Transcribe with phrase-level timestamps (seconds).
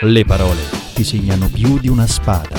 [0.00, 0.62] Le parole
[0.96, 2.56] ti segnano più di una spada.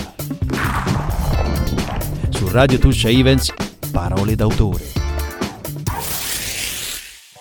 [2.30, 3.52] Su Radio Tuscia Events,
[3.92, 4.86] parole d'autore.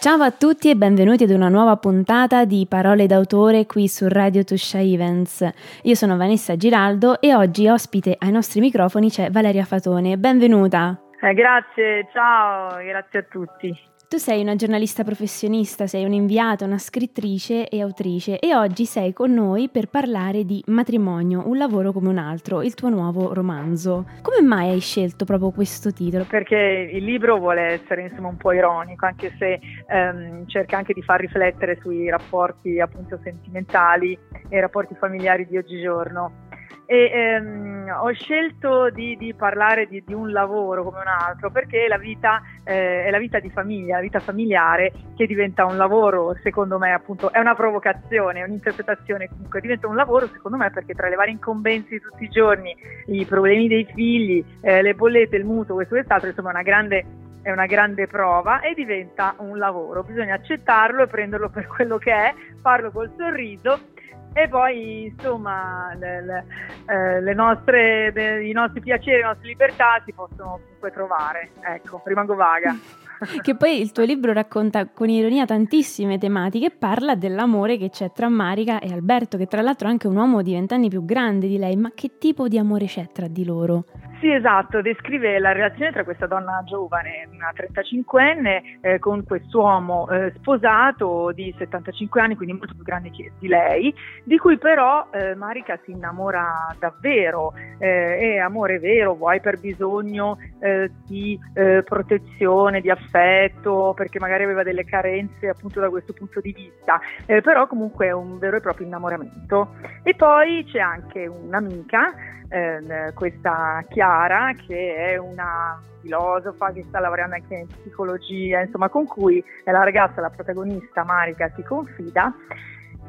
[0.01, 4.43] Ciao a tutti e benvenuti ad una nuova puntata di Parole d'autore qui su Radio
[4.43, 5.49] Tuscia Events.
[5.83, 10.17] Io sono Vanessa Giraldo e oggi ospite ai nostri microfoni c'è Valeria Fatone.
[10.17, 11.01] Benvenuta.
[11.21, 13.89] Eh, grazie, ciao, grazie a tutti.
[14.09, 19.35] Tu sei una giornalista professionista, sei un'inviata, una scrittrice e autrice e oggi sei con
[19.35, 24.07] noi per parlare di Matrimonio, un lavoro come un altro, il tuo nuovo romanzo.
[24.23, 26.25] Come mai hai scelto proprio questo titolo?
[26.25, 31.03] Perché il libro vuole essere insomma un po' ironico, anche se ehm, cerca anche di
[31.03, 34.19] far riflettere sui rapporti appunto sentimentali
[34.49, 36.48] e rapporti familiari di oggigiorno
[36.91, 41.87] e ehm, ho scelto di, di parlare di, di, un lavoro come un altro perché
[41.87, 46.35] la vita eh, è la vita di famiglia, la vita familiare che diventa un lavoro,
[46.43, 50.95] secondo me appunto è una provocazione, è un'interpretazione comunque, diventa un lavoro secondo me perché
[50.95, 52.75] tra le varie incombenze di tutti i giorni,
[53.09, 56.63] i problemi dei figli, eh, le bollette, il mutuo, questo e quest'altro, insomma è una
[56.63, 57.05] grande
[57.43, 62.13] è una grande prova e diventa un lavoro, bisogna accettarlo e prenderlo per quello che
[62.13, 63.97] è, farlo col sorriso
[64.33, 66.45] e poi insomma le, le,
[66.87, 71.51] eh, le nostre, i nostri piaceri, le nostre libertà si possono comunque trovare.
[71.61, 72.77] Ecco, rimango vaga.
[73.43, 78.29] che poi il tuo libro racconta con ironia tantissime tematiche parla dell'amore che c'è tra
[78.29, 81.59] Marica e Alberto, che tra l'altro è anche un uomo di vent'anni più grande di
[81.59, 83.85] lei, ma che tipo di amore c'è tra di loro?
[84.21, 90.33] Sì, esatto, descrive la relazione tra questa donna giovane, una 35enne, eh, con quest'uomo eh,
[90.35, 95.79] sposato di 75 anni, quindi molto più grande di lei, di cui però eh, Marica
[95.85, 102.91] si innamora davvero, eh, è amore vero, vuoi per bisogno eh, di eh, protezione, di
[102.91, 108.13] affetto, perché magari aveva delle carenze appunto da questo punto di vista, però comunque è
[108.13, 109.75] un vero e proprio innamoramento.
[110.03, 112.15] E poi c'è anche un'amica,
[112.49, 119.07] eh, questa Chiara che è una filosofa che sta lavorando anche in psicologia, insomma con
[119.07, 122.33] cui la ragazza, la protagonista Marica si confida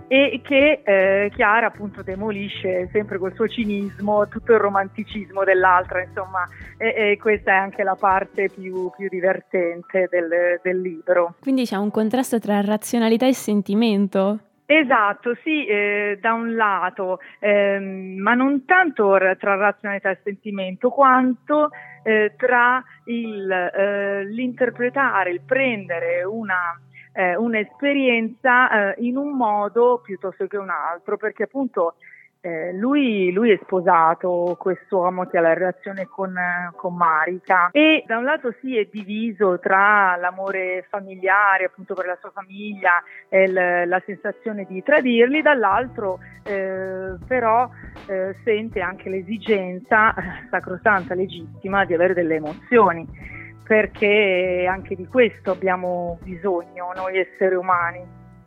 [0.09, 6.47] e che eh, Chiara appunto demolisce sempre col suo cinismo tutto il romanticismo dell'altra, insomma,
[6.77, 11.35] e, e questa è anche la parte più, più divertente del, del libro.
[11.39, 14.39] Quindi c'è un contrasto tra razionalità e sentimento?
[14.65, 21.69] Esatto, sì, eh, da un lato, ehm, ma non tanto tra razionalità e sentimento, quanto
[22.03, 26.79] eh, tra il, eh, l'interpretare, il prendere una,
[27.19, 31.95] eh, un'esperienza eh, in un modo piuttosto che un altro, perché appunto
[32.39, 36.33] eh, lui, lui, è sposato, quest'uomo che ha la relazione con,
[36.77, 42.17] con, Marica e da un lato si è diviso tra l'amore familiare appunto per la
[42.21, 47.69] sua famiglia e l- la sensazione di tradirli, dall'altro eh, però
[48.07, 53.37] eh, sente anche l'esigenza eh, sacrosanta, legittima di avere delle emozioni
[53.69, 58.03] perché anche di questo abbiamo bisogno noi esseri umani,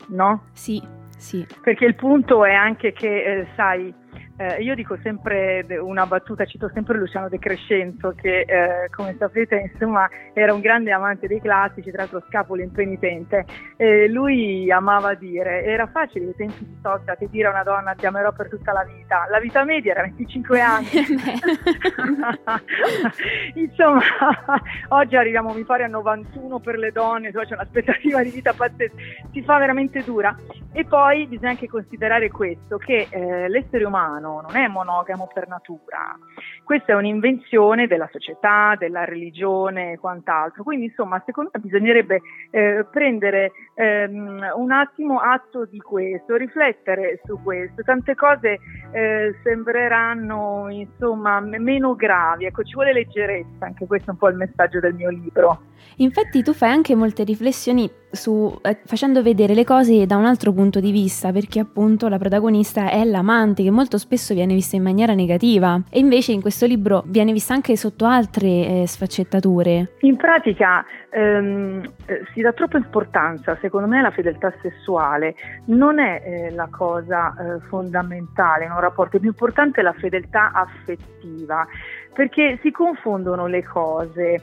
[0.09, 0.47] no?
[0.51, 0.83] Sì.
[1.17, 1.47] Sì.
[1.63, 3.95] Perché il punto è anche che, eh, sai,
[4.37, 9.71] eh, io dico sempre una battuta, cito sempre Luciano De Crescenzo che eh, come sapete
[9.73, 13.45] insomma era un grande amante dei classici, tra l'altro scapolo impenitente.
[13.77, 18.07] Eh, lui amava dire, era facile ai tempi di Socrate dire a una donna ti
[18.07, 20.89] amerò per tutta la vita, la vita media era 25 anni.
[23.55, 24.01] insomma,
[24.89, 28.95] oggi arriviamo mi pare a 91 per le donne, cioè c'è un'aspettativa di vita pazzesca,
[29.31, 30.35] si fa veramente dura.
[30.73, 35.49] E poi bisogna anche considerare questo, che eh, l'essere umano umano non è monogamo per
[35.49, 36.17] natura.
[36.65, 40.63] Questa è un'invenzione della società, della religione e quant'altro.
[40.63, 47.41] Quindi, insomma, secondo me bisognerebbe eh, prendere ehm, un attimo atto di questo, riflettere su
[47.43, 47.83] questo.
[47.83, 48.59] Tante cose
[48.93, 52.47] eh, sembreranno, insomma, meno gravi.
[52.47, 55.71] Ecco, ci vuole leggerezza, anche questo è un po' il messaggio del mio libro.
[55.97, 60.53] Infatti tu fai anche molte riflessioni su, eh, facendo vedere le cose da un altro
[60.53, 64.83] punto di vista, perché appunto la protagonista è l'amante che molto spesso viene vista in
[64.83, 69.95] maniera negativa e invece in questo libro viene vista anche sotto altre eh, sfaccettature.
[70.01, 75.35] In pratica ehm, eh, si dà troppa importanza, secondo me, alla fedeltà sessuale,
[75.67, 80.53] non è eh, la cosa eh, fondamentale in un rapporto, è più importante la fedeltà
[80.53, 81.67] affettiva,
[82.13, 84.41] perché si confondono le cose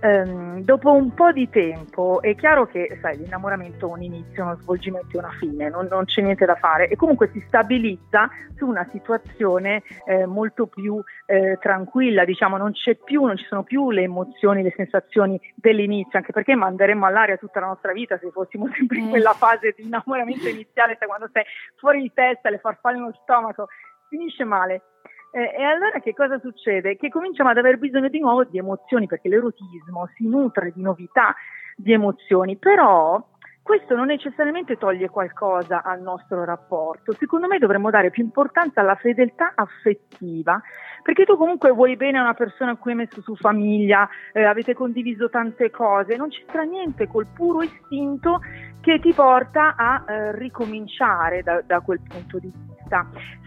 [0.00, 4.56] ehm, dopo un po' di tempo è chiaro che sai, l'innamoramento ha un inizio, uno
[4.60, 8.66] svolgimento e una fine, non, non, c'è niente da fare e comunque si stabilizza su
[8.66, 13.90] una situazione eh, molto più eh, tranquilla, diciamo non c'è più, non ci sono più
[13.90, 18.68] le emozioni, le sensazioni dell'inizio, anche perché manderemmo all'aria tutta la nostra vita se fossimo
[18.76, 19.10] sempre in eh.
[19.10, 21.44] quella fase di innamoramento iniziale, sai, quando sei
[21.76, 23.68] fuori di testa, le farfalle nello stomaco,
[24.08, 24.82] finisce male.
[25.30, 26.96] Eh, e allora che cosa succede?
[26.96, 31.34] Che cominciamo ad aver bisogno di nuovo di emozioni, perché l'erotismo si nutre di novità,
[31.76, 33.22] di emozioni, però
[33.68, 37.12] questo non necessariamente toglie qualcosa al nostro rapporto.
[37.12, 40.58] Secondo me dovremmo dare più importanza alla fedeltà affettiva,
[41.02, 44.44] perché tu comunque vuoi bene a una persona a cui hai messo su famiglia, eh,
[44.44, 48.40] avete condiviso tante cose, non c'entra niente col puro istinto
[48.80, 52.77] che ti porta a eh, ricominciare da, da quel punto di vista.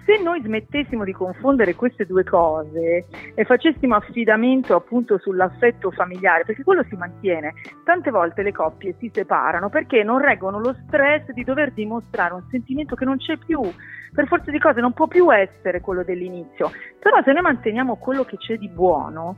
[0.03, 3.05] Se noi smettessimo di confondere queste due cose
[3.35, 7.53] e facessimo affidamento appunto sull'affetto familiare, perché quello si mantiene,
[7.83, 12.43] tante volte le coppie si separano perché non reggono lo stress di dover dimostrare un
[12.49, 13.61] sentimento che non c'è più,
[14.13, 18.23] per forza di cose non può più essere quello dell'inizio, però se noi manteniamo quello
[18.23, 19.35] che c'è di buono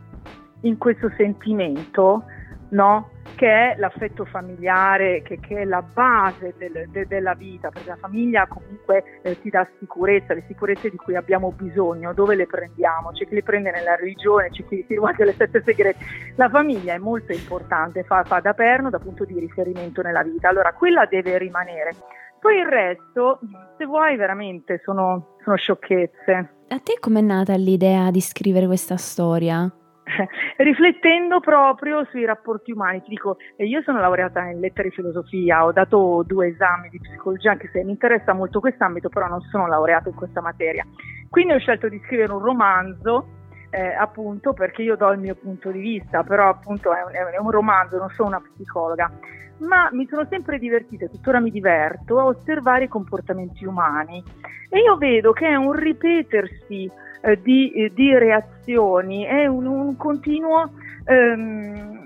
[0.61, 2.23] in questo sentimento,
[2.69, 3.09] no?
[3.43, 7.97] Che è l'affetto familiare, che, che è la base del, de, della vita, perché la
[7.97, 13.11] famiglia comunque eh, ti dà sicurezza, le sicurezze di cui abbiamo bisogno, dove le prendiamo?
[13.11, 16.05] C'è chi le prende nella religione, c'è chi si rivolge alle sette segrete.
[16.37, 20.47] La famiglia è molto importante, fa, fa da perno, da punto di riferimento nella vita,
[20.47, 21.91] allora quella deve rimanere.
[22.39, 23.41] Poi il resto,
[23.77, 26.31] se vuoi, veramente sono, sono sciocchezze.
[26.69, 29.69] A te com'è nata l'idea di scrivere questa storia?
[30.57, 33.01] riflettendo proprio sui rapporti umani.
[33.01, 36.99] Ti dico, eh, io sono laureata in lettere e filosofia, ho dato due esami di
[36.99, 40.85] psicologia, anche se mi interessa molto quest'ambito, però non sono laureata in questa materia.
[41.29, 43.41] Quindi ho scelto di scrivere un romanzo,
[43.73, 47.39] eh, appunto perché io do il mio punto di vista, però appunto è un, è
[47.39, 49.11] un romanzo, non sono una psicologa.
[49.57, 54.23] Ma mi sono sempre divertita, tuttora mi diverto, a osservare i comportamenti umani.
[54.69, 56.89] E io vedo che è un ripetersi
[57.21, 60.71] eh, di, eh, di, reazioni, è un, un continuo...
[61.05, 62.02] Ehm,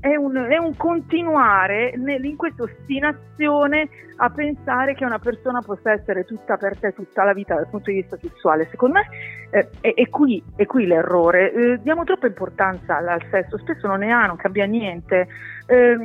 [0.00, 5.92] è un, è un, continuare nel, in questa ostinazione a pensare che una persona possa
[5.92, 8.68] essere tutta per te tutta la vita dal punto di vista sessuale.
[8.70, 9.06] Secondo me
[9.50, 11.52] eh, è, è, qui, è, qui, l'errore.
[11.52, 15.28] Eh, diamo troppa importanza al, al, sesso, spesso non ne ha, non cambia niente.
[15.66, 15.96] Eh,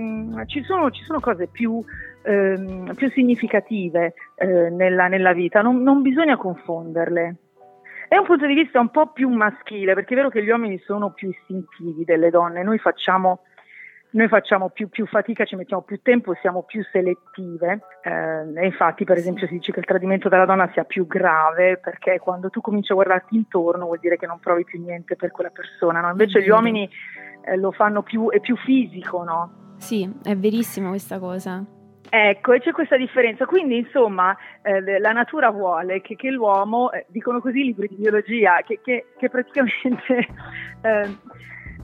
[0.45, 1.83] ci, sono, ci, sono, cose più,
[2.23, 7.35] ehm, più significative eh, nella, nella, vita, non, non bisogna confonderle.
[8.07, 10.77] È un punto di vista un po' più maschile, perché è vero che gli uomini
[10.79, 13.39] sono più istintivi delle donne, noi facciamo,
[14.15, 19.03] noi facciamo più, più, fatica, ci mettiamo più tempo, siamo più selettive eh, e infatti
[19.03, 22.61] per esempio si dice che il tradimento della donna sia più grave perché quando tu
[22.61, 26.09] cominci a guardarti intorno vuol dire che non provi più niente per quella persona, no?
[26.09, 26.89] invece gli uomini
[27.45, 29.75] eh, lo fanno più, è più fisico, no?
[29.77, 31.63] Sì, è verissima questa cosa.
[32.09, 33.45] Ecco, e c'è questa differenza.
[33.45, 37.95] Quindi, insomma, eh, la natura vuole che, che l'uomo, eh, dicono così i libri di
[37.95, 40.27] biologia, che, che, che praticamente,
[40.81, 41.17] eh,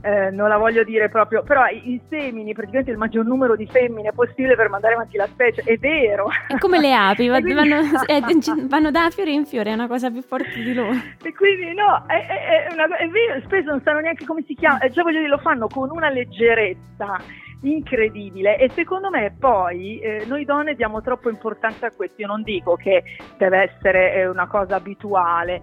[0.02, 4.12] eh non la voglio dire proprio, però i, semini, praticamente il maggior numero di femmine
[4.12, 6.30] possibile per mandare avanti la specie, è vero.
[6.48, 7.54] È come le api, quindi...
[7.54, 8.22] vanno, eh,
[8.68, 10.92] vanno, da fiore in fiore, è una cosa più forte di loro.
[11.24, 14.80] E quindi, no, è, è, una, è vero, spesso non sanno neanche come si chiama,
[14.80, 17.20] cioè voglio dire, lo fanno con una leggerezza
[17.64, 22.42] incredibile e secondo me poi eh, noi donne diamo troppo importanza a questo, io non
[22.42, 23.04] dico che
[23.38, 25.62] deve essere eh, una cosa abituale,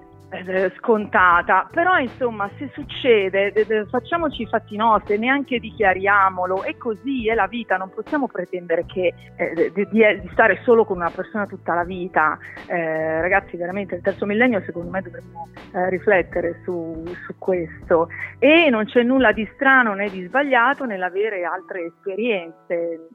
[0.77, 3.53] scontata, però insomma se succede
[3.89, 9.15] facciamoci i fatti nostri, neanche dichiariamolo, è così, è la vita, non possiamo pretendere che,
[9.37, 14.03] eh, di, di, stare solo con una persona tutta la vita, eh, ragazzi veramente il
[14.03, 18.09] terzo millennio secondo me dovremmo eh, riflettere su, su, questo.
[18.39, 23.09] E non c'è nulla di strano né di sbagliato nell'avere altre esperienze.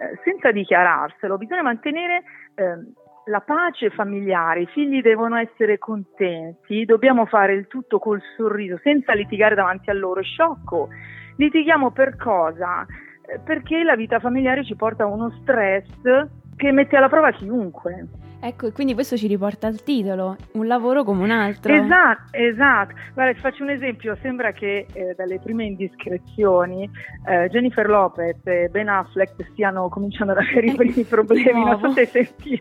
[0.00, 2.22] Eh, senza dichiararselo, bisogna mantenere
[2.54, 2.92] ehm,
[3.30, 9.14] la pace familiare, i figli devono essere contenti, dobbiamo fare il tutto col sorriso, senza
[9.14, 10.20] litigare davanti a loro.
[10.20, 10.88] Sciocco,
[11.36, 12.84] litighiamo per cosa?
[13.22, 18.08] Eh, perché la vita familiare ci porta a uno stress che mette alla prova chiunque.
[18.42, 21.74] Ecco, e quindi questo ci riporta al titolo, un lavoro come un altro.
[21.74, 22.94] Esatto, esatto.
[23.12, 26.88] Guarda, ti faccio un esempio, sembra che eh, dalle prime indiscrezioni
[27.26, 31.90] eh, Jennifer Lopez e Ben Affleck stiano cominciando ad avere i primi problemi, non so
[31.92, 32.60] se senti.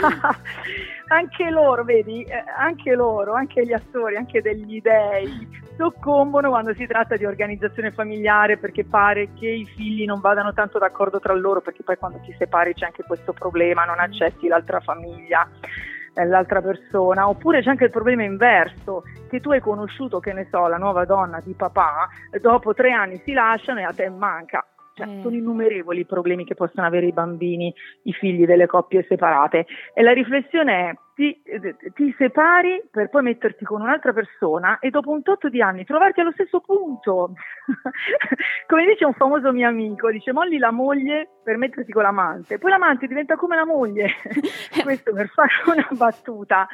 [1.08, 6.86] anche loro, vedi, eh, anche loro, anche gli attori, anche degli dei soccombono quando si
[6.86, 11.60] tratta di organizzazione familiare perché pare che i figli non vadano tanto d'accordo tra loro
[11.60, 15.48] perché poi quando ti separi c'è anche questo problema, non accetti l'altra famiglia.
[16.18, 20.48] eh, l'altra persona, oppure c'è anche il problema inverso, che tu hai conosciuto, che ne
[20.50, 22.08] so, la nuova donna di papà,
[22.40, 24.66] dopo tre anni si lasciano e a te manca.
[24.94, 25.20] Cioè, eh.
[25.22, 29.66] Sono innumerevoli i problemi che possono avere i bambini, i figli delle coppie separate.
[29.94, 31.42] E la riflessione è: ti,
[31.94, 36.20] ti, separi per poi metterti con un'altra persona e dopo un tot di anni trovarti
[36.20, 37.32] allo stesso punto.
[38.68, 42.70] come dice un famoso mio amico, dice molli la moglie per metterti con l'amante, poi
[42.70, 44.10] l'amante diventa come la moglie.
[44.80, 46.68] Questo per fare una battuta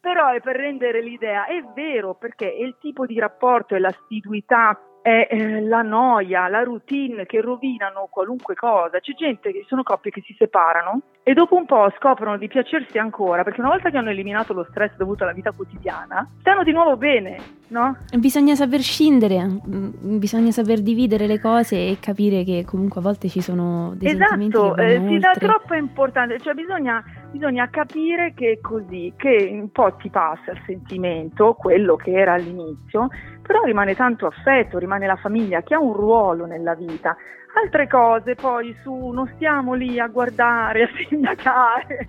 [0.00, 4.78] però è per rendere l'idea, è vero perché è il tipo di rapporto e l'assiduità
[5.04, 9.00] è eh, la noia, la routine che rovinano qualunque cosa.
[9.00, 12.96] C'è gente che sono coppie che si separano e dopo un po' scoprono di piacersi
[12.96, 16.72] ancora perché una volta che hanno eliminato lo stress dovuto alla vita quotidiana, stanno di
[16.72, 17.36] nuovo bene,
[17.68, 17.98] no?
[18.16, 23.28] Bisogna saper scindere, mm, bisogna saper dividere le cose e capire che comunque a volte
[23.28, 28.60] ci sono dei esatto, eh, si dà troppa importanza, cioè bisogna, bisogna capire che è
[28.60, 33.08] così, che un po' ti passa il sentimento, quello che era all'inizio,
[33.46, 37.16] però rimane tanto affetto, rimane la famiglia che ha un ruolo nella vita.
[37.62, 42.08] Altre cose poi su non stiamo lì a guardare, a sindacare,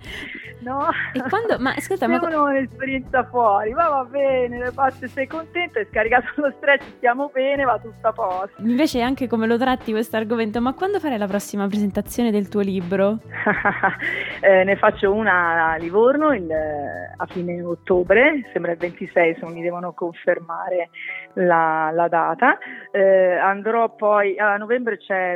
[0.60, 0.88] no?
[1.12, 2.18] E quando, ma ascolta, ma...
[2.18, 7.78] un'esperienza fuori, ma va bene, se sei contento, hai scaricato lo stress, stiamo bene, va
[7.78, 8.60] tutto a posto.
[8.62, 12.60] Invece anche come lo tratti questo argomento, ma quando farai la prossima presentazione del tuo
[12.60, 13.18] libro?
[14.40, 19.52] eh, ne faccio una a Livorno il, a fine ottobre, sembra il 26 se non
[19.52, 20.90] mi devono confermare
[21.34, 22.58] la, la data.
[22.90, 25.35] Eh, andrò poi, a novembre c'è,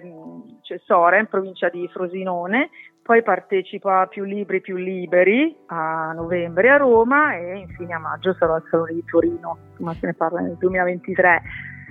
[0.62, 2.70] c'è Sora in provincia di Frosinone,
[3.02, 8.34] poi partecipo a Più Libri Più Liberi a novembre a Roma e infine a maggio
[8.34, 11.42] sarò al Salone di Torino, ma se ne parla nel 2023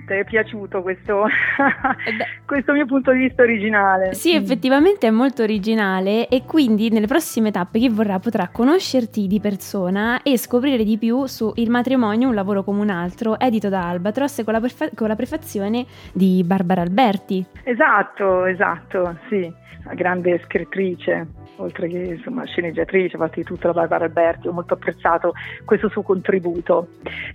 [0.06, 4.14] ti è piaciuto questo, eh questo, mio punto di vista originale.
[4.14, 9.40] Sì, effettivamente è molto originale e quindi nelle prossime tappe chi vorrà potrà conoscerti di
[9.40, 13.88] persona e scoprire di più su Il matrimonio, un lavoro come un altro, edito da
[13.88, 17.44] Albatros con la, prefa- con la prefazione di Barbara Alberti.
[17.64, 21.26] Esatto, esatto, sì grande scrittrice,
[21.56, 25.32] oltre che insomma, sceneggiatrice, ha fatto di tutto la Barbara Alberti, ho molto apprezzato
[25.64, 26.88] questo suo contributo.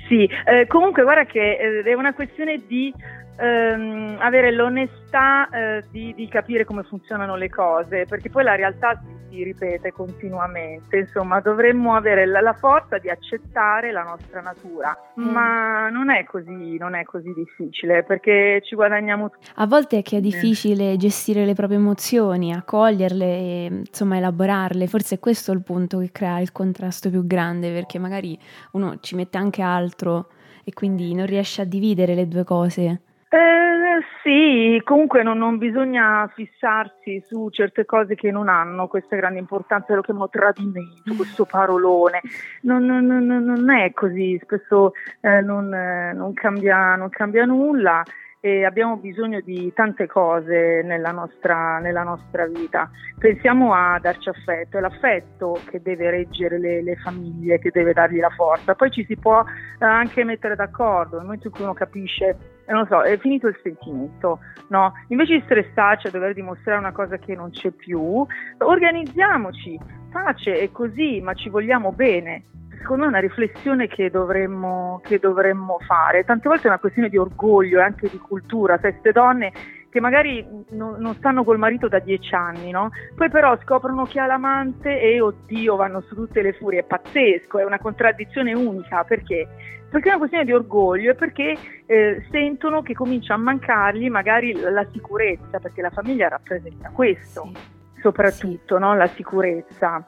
[0.08, 2.94] Sì, eh, comunque guarda che eh, è una questione di
[3.38, 9.00] ehm, avere l'onestà eh, di, di, capire come funzionano le cose, perché poi la realtà
[9.04, 14.98] si, si ripete continuamente, insomma dovremmo avere la, la, forza di accettare la nostra natura,
[15.20, 15.30] mm.
[15.30, 19.50] ma non è, così, non è così difficile perché ci guadagniamo tutti.
[19.56, 25.16] A volte è che è difficile gestire le proprie emozioni, accoglierle e insomma elaborarle, forse
[25.16, 28.38] è questo il punto che crea il contrasto più grande, perché magari
[28.72, 30.30] uno ci mette anche altro
[30.66, 33.02] e quindi non riesce a dividere le due cose.
[33.30, 39.40] Eh, sì, comunque non, non, bisogna fissarsi su certe cose che non hanno questa grande
[39.40, 42.22] importanza, lo chiamo tradimento, questo parolone,
[42.62, 48.04] non, non, non è così, spesso eh, non, eh, cambia, non cambia nulla
[48.46, 52.92] e abbiamo bisogno di tante cose nella nostra, nella nostra, vita.
[53.18, 58.20] Pensiamo a darci affetto, è l'affetto che deve reggere le, le, famiglie, che deve dargli
[58.20, 58.76] la forza.
[58.76, 62.38] Poi ci si può eh, anche mettere d'accordo, nel momento in cui uno capisce,
[62.68, 64.38] eh, non so, è finito il sentimento,
[64.68, 64.94] no?
[65.08, 68.24] Invece di stressarci a dover dimostrare una cosa che non c'è più,
[68.60, 69.80] organizziamoci,
[70.12, 72.44] pace è così, ma ci vogliamo bene
[72.78, 76.24] secondo me è una riflessione che dovremmo, che dovremmo, fare.
[76.24, 79.52] Tante volte è una questione di orgoglio e anche di cultura, queste donne
[79.96, 82.90] che magari non, non, stanno col marito da dieci anni, no?
[83.16, 87.60] Poi però scoprono che ha l'amante e oddio vanno su tutte le furie, è pazzesco,
[87.60, 89.48] è una contraddizione unica, perché?
[89.90, 91.56] Perché è una questione di orgoglio e perché
[91.86, 98.02] eh, sentono che comincia a mancargli magari la sicurezza, perché la famiglia rappresenta questo, sì.
[98.02, 98.82] soprattutto, sì.
[98.82, 98.96] No?
[98.96, 100.04] la sicurezza.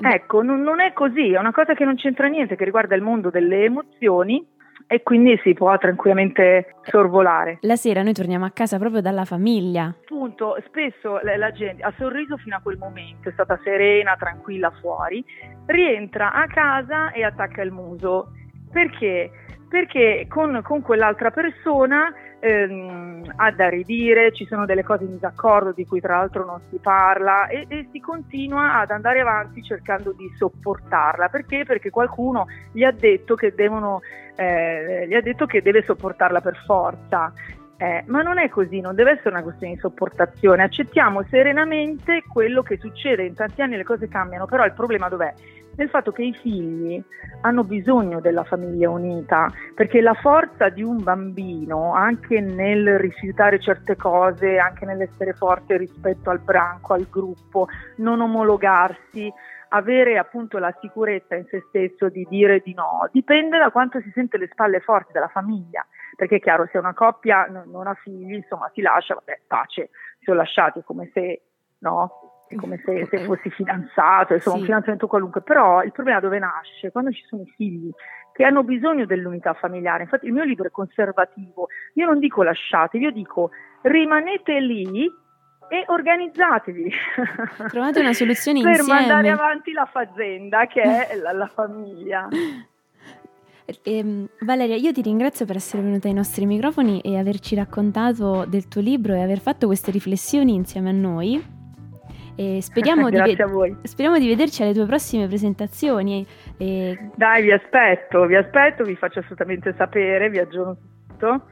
[0.00, 3.02] Ecco, non, non è così, è una cosa che non c'entra niente, che riguarda il
[3.02, 4.46] mondo delle emozioni
[4.86, 7.58] e quindi si può tranquillamente sorvolare.
[7.62, 9.94] La sera noi torniamo a casa proprio dalla famiglia.
[10.00, 15.22] Appunto, spesso la gente ha sorriso fino a quel momento, è stata serena, tranquilla fuori,
[15.66, 18.32] rientra a casa e attacca il muso.
[18.72, 19.30] Perché?
[19.68, 25.72] Perché con, con quell'altra persona ehm, ha da ridire, ci sono delle cose in disaccordo
[25.72, 30.12] di cui tra l'altro non si parla e, e, si continua ad andare avanti cercando
[30.12, 31.28] di sopportarla.
[31.28, 31.64] Perché?
[31.64, 34.00] Perché qualcuno gli ha detto che, devono,
[34.36, 37.32] eh, gli ha detto che deve sopportarla per forza.
[37.80, 42.60] Eh, ma non è così, non deve essere una questione di sopportazione, accettiamo serenamente quello
[42.62, 45.32] che succede, in tanti anni le cose cambiano, però il problema dov'è?
[45.78, 47.02] Nel fatto che i figli
[47.42, 53.94] hanno bisogno della famiglia unita, perché la forza di un bambino, anche nel rifiutare certe
[53.94, 57.68] cose, anche nell'essere forte rispetto al branco, al gruppo,
[57.98, 59.32] non omologarsi,
[59.68, 64.10] avere appunto la sicurezza in se stesso di dire di no dipende da quanto si
[64.14, 68.34] sente le spalle forti della famiglia, perché è chiaro se una coppia non ha figli,
[68.34, 71.42] insomma si lascia, vabbè, pace, si sono lasciati come se
[71.80, 74.60] no, è come se, se, fossi fidanzato, insomma sì.
[74.60, 76.90] un fidanzamento qualunque, però il problema dove nasce?
[76.90, 77.90] Quando ci sono i figli
[78.32, 83.04] che hanno bisogno dell'unità familiare, infatti il mio libro è conservativo, io non dico lasciatevi,
[83.04, 83.50] io dico
[83.82, 85.10] rimanete lì
[85.68, 86.90] e organizzatevi.
[87.68, 89.00] Trovate una soluzione per insieme.
[89.00, 92.28] Per mandare avanti la fazienda che è la, la famiglia.
[93.82, 98.66] Eh, Valeria, io ti ringrazio per essere venuta ai nostri microfoni e averci raccontato del
[98.66, 101.56] tuo libro e aver fatto queste riflessioni insieme a noi.
[102.38, 106.24] E speriamo, di ve- speriamo di vederci alle tue prossime presentazioni.
[106.56, 107.10] E...
[107.16, 110.76] Dai, vi aspetto, vi aspetto, vi faccio assolutamente sapere, vi aggiorno
[111.08, 111.48] tutto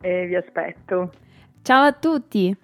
[0.00, 1.12] e vi aspetto.
[1.60, 2.56] Ciao a tutti!